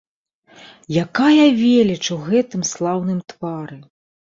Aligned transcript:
Якая 1.05 1.45
веліч 1.61 2.01
у 2.19 2.21
гэтым 2.33 2.61
слаўным 2.75 3.19
твары! 3.33 3.77